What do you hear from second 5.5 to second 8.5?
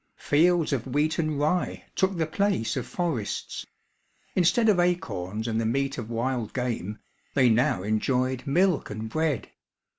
the meat of wild game, they now enjoyed